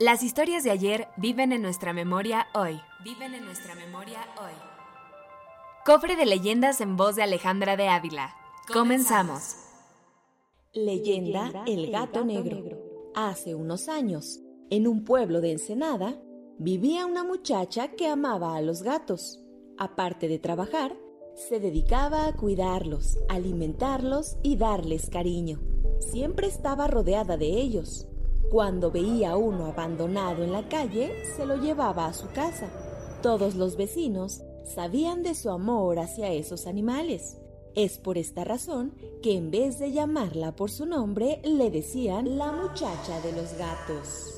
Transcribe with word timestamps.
Las 0.00 0.22
historias 0.22 0.64
de 0.64 0.70
ayer 0.70 1.08
viven 1.18 1.52
en 1.52 1.60
nuestra 1.60 1.92
memoria 1.92 2.46
hoy. 2.54 2.80
Viven 3.04 3.34
en 3.34 3.44
nuestra 3.44 3.74
memoria 3.74 4.20
hoy. 4.38 4.52
Cofre 5.84 6.16
de 6.16 6.24
leyendas 6.24 6.80
en 6.80 6.96
voz 6.96 7.16
de 7.16 7.22
Alejandra 7.22 7.76
de 7.76 7.88
Ávila. 7.88 8.34
Comenzamos. 8.72 9.56
Leyenda 10.72 11.52
El 11.66 11.90
Gato 11.90 12.24
Negro. 12.24 12.78
Hace 13.14 13.54
unos 13.54 13.90
años, 13.90 14.40
en 14.70 14.88
un 14.88 15.04
pueblo 15.04 15.42
de 15.42 15.52
Ensenada, 15.52 16.18
vivía 16.56 17.04
una 17.04 17.22
muchacha 17.22 17.88
que 17.88 18.08
amaba 18.08 18.56
a 18.56 18.62
los 18.62 18.82
gatos. 18.82 19.38
Aparte 19.76 20.28
de 20.28 20.38
trabajar, 20.38 20.96
se 21.34 21.60
dedicaba 21.60 22.26
a 22.26 22.34
cuidarlos, 22.34 23.18
alimentarlos 23.28 24.38
y 24.42 24.56
darles 24.56 25.10
cariño. 25.10 25.60
Siempre 25.98 26.46
estaba 26.46 26.86
rodeada 26.86 27.36
de 27.36 27.48
ellos. 27.48 28.06
Cuando 28.50 28.90
veía 28.90 29.32
a 29.32 29.36
uno 29.36 29.66
abandonado 29.66 30.42
en 30.42 30.52
la 30.52 30.68
calle, 30.68 31.12
se 31.36 31.46
lo 31.46 31.56
llevaba 31.56 32.06
a 32.06 32.12
su 32.12 32.28
casa. 32.30 32.68
Todos 33.22 33.54
los 33.54 33.76
vecinos 33.76 34.42
sabían 34.64 35.22
de 35.22 35.34
su 35.34 35.50
amor 35.50 35.98
hacia 35.98 36.32
esos 36.32 36.66
animales. 36.66 37.36
Es 37.74 37.98
por 37.98 38.18
esta 38.18 38.44
razón 38.44 38.94
que 39.22 39.36
en 39.36 39.50
vez 39.50 39.78
de 39.78 39.92
llamarla 39.92 40.56
por 40.56 40.70
su 40.70 40.86
nombre, 40.86 41.40
le 41.44 41.70
decían 41.70 42.38
la 42.38 42.50
muchacha 42.50 43.20
de 43.20 43.32
los 43.32 43.54
gatos. 43.56 44.34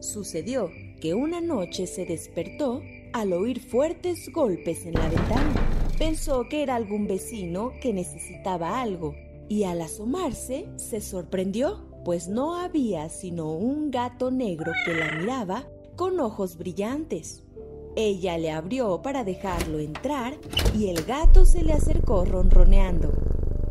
Sucedió 0.00 0.70
que 1.00 1.14
una 1.14 1.40
noche 1.40 1.86
se 1.86 2.04
despertó 2.04 2.82
al 3.12 3.32
oír 3.32 3.60
fuertes 3.60 4.30
golpes 4.32 4.86
en 4.86 4.94
la 4.94 5.08
ventana. 5.08 5.92
Pensó 5.98 6.48
que 6.48 6.62
era 6.62 6.74
algún 6.74 7.06
vecino 7.06 7.72
que 7.80 7.92
necesitaba 7.92 8.80
algo 8.80 9.14
y 9.48 9.64
al 9.64 9.80
asomarse 9.80 10.66
se 10.76 11.00
sorprendió, 11.00 11.78
pues 12.04 12.28
no 12.28 12.56
había 12.56 13.08
sino 13.08 13.52
un 13.52 13.90
gato 13.90 14.30
negro 14.30 14.72
que 14.84 14.94
la 14.94 15.12
miraba 15.18 15.64
con 15.96 16.20
ojos 16.20 16.56
brillantes. 16.58 17.42
Ella 17.96 18.38
le 18.38 18.50
abrió 18.50 19.02
para 19.02 19.24
dejarlo 19.24 19.78
entrar 19.78 20.36
y 20.76 20.88
el 20.88 21.04
gato 21.04 21.44
se 21.44 21.62
le 21.62 21.72
acercó 21.72 22.24
ronroneando. 22.24 23.12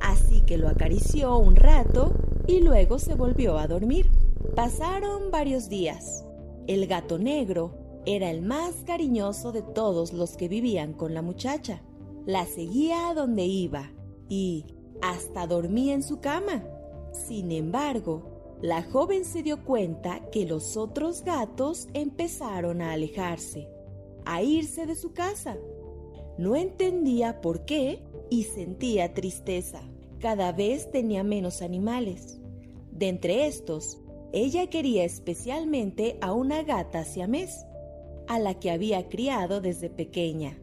Así 0.01 0.41
que 0.41 0.57
lo 0.57 0.69
acarició 0.69 1.37
un 1.37 1.55
rato 1.55 2.13
y 2.47 2.61
luego 2.61 2.99
se 2.99 3.15
volvió 3.15 3.57
a 3.57 3.67
dormir. 3.67 4.09
Pasaron 4.55 5.31
varios 5.31 5.69
días. 5.69 6.25
El 6.67 6.87
gato 6.87 7.19
negro 7.19 8.01
era 8.05 8.29
el 8.31 8.41
más 8.41 8.75
cariñoso 8.85 9.51
de 9.51 9.61
todos 9.61 10.13
los 10.13 10.37
que 10.37 10.47
vivían 10.47 10.93
con 10.93 11.13
la 11.13 11.21
muchacha. 11.21 11.81
La 12.25 12.45
seguía 12.45 13.09
a 13.09 13.13
donde 13.13 13.45
iba 13.45 13.91
y 14.29 14.65
hasta 15.01 15.47
dormía 15.47 15.93
en 15.93 16.03
su 16.03 16.19
cama. 16.19 16.63
Sin 17.13 17.51
embargo, 17.51 18.57
la 18.61 18.81
joven 18.81 19.23
se 19.23 19.43
dio 19.43 19.63
cuenta 19.63 20.29
que 20.31 20.45
los 20.45 20.77
otros 20.77 21.23
gatos 21.23 21.87
empezaron 21.93 22.81
a 22.81 22.93
alejarse, 22.93 23.69
a 24.25 24.41
irse 24.41 24.85
de 24.85 24.95
su 24.95 25.13
casa. 25.13 25.57
No 26.37 26.55
entendía 26.55 27.39
por 27.39 27.65
qué 27.65 28.03
y 28.29 28.43
sentía 28.43 29.13
tristeza. 29.13 29.81
Cada 30.19 30.51
vez 30.51 30.89
tenía 30.89 31.23
menos 31.23 31.61
animales. 31.61 32.39
De 32.91 33.09
entre 33.09 33.45
estos, 33.45 33.99
ella 34.31 34.67
quería 34.67 35.03
especialmente 35.03 36.17
a 36.21 36.33
una 36.33 36.63
gata 36.63 37.03
siamés, 37.03 37.65
a 38.27 38.39
la 38.39 38.59
que 38.59 38.71
había 38.71 39.07
criado 39.07 39.61
desde 39.61 39.89
pequeña. 39.89 40.57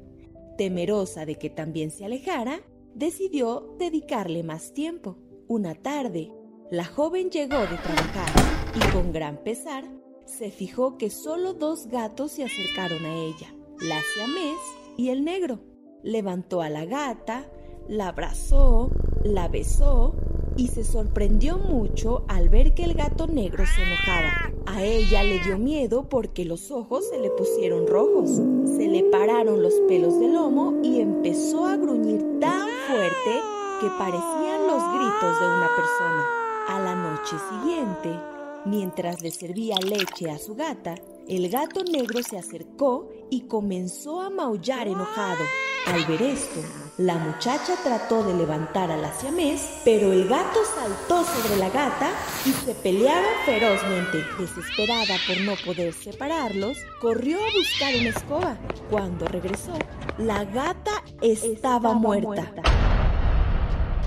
Temerosa 0.58 1.26
de 1.26 1.36
que 1.36 1.50
también 1.50 1.92
se 1.92 2.04
alejara, 2.04 2.62
decidió 2.94 3.76
dedicarle 3.78 4.42
más 4.42 4.72
tiempo. 4.72 5.16
Una 5.46 5.74
tarde, 5.74 6.32
la 6.70 6.84
joven 6.84 7.30
llegó 7.30 7.58
de 7.58 7.76
trabajar 7.78 8.30
y 8.76 8.92
con 8.92 9.12
gran 9.12 9.38
pesar 9.38 9.84
se 10.24 10.52
fijó 10.52 10.98
que 10.98 11.10
solo 11.10 11.52
dos 11.52 11.88
gatos 11.88 12.30
se 12.30 12.44
acercaron 12.44 13.04
a 13.04 13.16
ella, 13.16 13.52
la 13.80 13.98
siamés 14.14 14.58
y 14.96 15.08
el 15.08 15.24
negro. 15.24 15.58
Levantó 16.04 16.62
a 16.62 16.70
la 16.70 16.84
gata, 16.84 17.50
la 17.88 18.08
abrazó, 18.08 18.92
la 19.24 19.48
besó 19.48 20.14
y 20.56 20.68
se 20.68 20.84
sorprendió 20.84 21.58
mucho 21.58 22.24
al 22.28 22.48
ver 22.48 22.72
que 22.72 22.84
el 22.84 22.94
gato 22.94 23.26
negro 23.26 23.64
se 23.66 23.82
enojaba. 23.82 24.52
A 24.66 24.84
ella 24.84 25.24
le 25.24 25.40
dio 25.40 25.58
miedo 25.58 26.08
porque 26.08 26.44
los 26.44 26.70
ojos 26.70 27.08
se 27.08 27.18
le 27.18 27.30
pusieron 27.30 27.88
rojos, 27.88 28.30
se 28.30 28.86
le 28.86 29.02
pararon 29.10 29.60
los 29.60 29.74
pelos 29.88 30.20
del 30.20 30.34
lomo 30.34 30.80
y 30.84 31.00
empezó 31.00 31.66
a 31.66 31.76
gruñir 31.76 32.38
tan 32.38 32.68
fuerte 32.86 33.40
que 33.80 33.88
parecían 33.98 34.68
los 34.68 34.82
gritos 34.94 35.40
de 35.40 35.46
una 35.46 35.68
persona. 35.76 36.49
A 36.70 36.78
la 36.78 36.94
noche 36.94 37.34
siguiente, 37.50 38.16
mientras 38.64 39.22
le 39.22 39.32
servía 39.32 39.74
leche 39.78 40.30
a 40.30 40.38
su 40.38 40.54
gata, 40.54 40.94
el 41.26 41.50
gato 41.50 41.82
negro 41.82 42.22
se 42.22 42.38
acercó 42.38 43.10
y 43.28 43.40
comenzó 43.48 44.20
a 44.20 44.30
maullar 44.30 44.86
enojado. 44.86 45.42
Al 45.88 46.04
ver 46.04 46.22
esto, 46.22 46.60
la 46.96 47.16
muchacha 47.16 47.74
trató 47.82 48.22
de 48.22 48.34
levantar 48.34 48.92
a 48.92 48.96
la 48.96 49.12
siamés, 49.12 49.80
pero 49.84 50.12
el 50.12 50.28
gato 50.28 50.60
saltó 50.76 51.24
sobre 51.24 51.56
la 51.56 51.70
gata 51.70 52.12
y 52.46 52.52
se 52.52 52.72
pelearon 52.76 53.32
ferozmente. 53.44 54.18
Desesperada 54.38 55.16
por 55.26 55.40
no 55.40 55.54
poder 55.64 55.92
separarlos, 55.92 56.78
corrió 57.00 57.38
a 57.38 57.50
buscar 57.52 57.96
una 57.98 58.10
escoba. 58.10 58.56
Cuando 58.88 59.26
regresó, 59.26 59.72
la 60.18 60.44
gata 60.44 61.02
estaba, 61.20 61.94
muerta. 61.94 62.52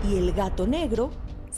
Y 0.09 0.16
el 0.16 0.31
gato 0.31 0.66
negro 0.66 1.12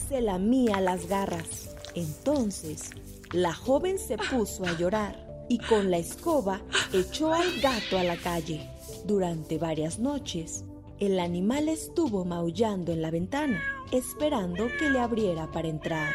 se 0.09 0.21
lamía 0.21 0.81
las 0.81 1.07
garras. 1.07 1.75
Entonces, 1.95 2.91
la 3.31 3.53
joven 3.53 3.97
se 3.97 4.17
puso 4.17 4.65
a 4.65 4.77
llorar 4.77 5.45
y 5.49 5.59
con 5.59 5.91
la 5.91 5.97
escoba 5.97 6.61
echó 6.93 7.33
al 7.33 7.59
gato 7.61 7.97
a 7.97 8.03
la 8.03 8.17
calle. 8.17 8.69
Durante 9.05 9.57
varias 9.57 9.99
noches, 9.99 10.63
el 10.99 11.19
animal 11.19 11.69
estuvo 11.69 12.25
maullando 12.25 12.91
en 12.91 13.01
la 13.01 13.11
ventana, 13.11 13.61
esperando 13.91 14.67
que 14.79 14.89
le 14.89 14.99
abriera 14.99 15.51
para 15.51 15.67
entrar. 15.67 16.13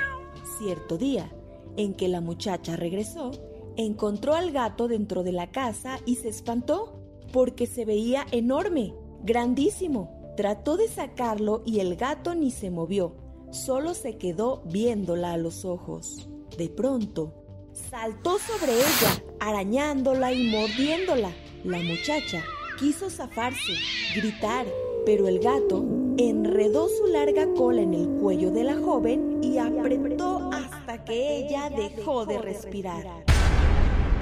Cierto 0.59 0.97
día, 0.97 1.31
en 1.77 1.95
que 1.95 2.09
la 2.09 2.21
muchacha 2.21 2.77
regresó, 2.77 3.31
encontró 3.77 4.35
al 4.35 4.53
gato 4.53 4.89
dentro 4.89 5.23
de 5.23 5.33
la 5.33 5.51
casa 5.51 5.99
y 6.07 6.17
se 6.17 6.29
espantó 6.29 7.01
porque 7.33 7.67
se 7.67 7.85
veía 7.85 8.27
enorme, 8.33 8.95
grandísimo. 9.23 10.33
Trató 10.37 10.77
de 10.77 10.89
sacarlo 10.89 11.63
y 11.67 11.81
el 11.81 11.97
gato 11.97 12.35
ni 12.35 12.51
se 12.51 12.71
movió, 12.71 13.15
solo 13.51 13.95
se 13.95 14.17
quedó 14.17 14.63
viéndola 14.65 15.33
a 15.33 15.37
los 15.37 15.65
ojos. 15.65 16.29
De 16.57 16.69
pronto, 16.69 17.33
saltó 17.73 18.39
sobre 18.39 18.73
ella, 18.75 19.25
arañándola 19.41 20.33
y 20.33 20.49
mordiéndola. 20.51 21.31
La 21.65 21.79
muchacha 21.79 22.43
quiso 22.79 23.11
zafarse, 23.11 23.75
gritar, 24.15 24.67
pero 25.05 25.29
el 25.29 25.39
gato 25.41 25.85
enredó 26.17 26.89
su 26.89 27.07
larga 27.07 27.47
cola 27.55 27.83
en 27.83 27.95
el 27.95 28.09
cuello 28.21 28.51
de 28.51 28.65
la 28.65 28.77
joven 28.77 29.41
y 29.43 29.59
apretó 29.59 30.51
hasta 30.53 31.05
que 31.05 31.39
ella 31.39 31.71
dejó 31.71 32.27
de 32.27 32.39
respirar. 32.39 33.25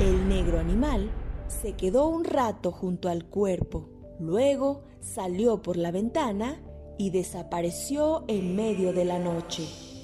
El 0.00 0.28
negro 0.28 0.58
animal 0.58 1.10
se 1.48 1.72
quedó 1.72 2.08
un 2.08 2.24
rato 2.24 2.70
junto 2.70 3.08
al 3.08 3.24
cuerpo, 3.24 3.88
luego 4.20 4.82
salió 5.00 5.62
por 5.62 5.76
la 5.76 5.90
ventana 5.90 6.60
y 6.98 7.10
desapareció 7.10 8.24
en 8.28 8.56
medio 8.56 8.92
de 8.92 9.04
la 9.04 9.18
noche. 9.18 9.62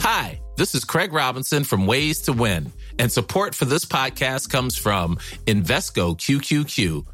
Hi, 0.00 0.38
this 0.58 0.74
is 0.74 0.84
Craig 0.84 1.10
Robinson 1.10 1.64
from 1.64 1.86
Ways 1.86 2.20
to 2.24 2.34
Win, 2.34 2.70
and 2.98 3.10
support 3.10 3.54
for 3.54 3.64
this 3.64 3.86
podcast 3.86 4.50
comes 4.50 4.76
from 4.76 5.16
Invesco 5.46 6.14
QQQ 6.14 7.13